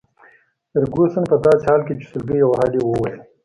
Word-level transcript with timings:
فرګوسن 0.71 1.23
په 1.31 1.35
داسي 1.43 1.63
حال 1.67 1.81
کي 1.87 1.93
چي 1.99 2.05
سلګۍ 2.11 2.37
يې 2.41 2.45
وهلې 2.51 2.79
وویل. 2.83 3.15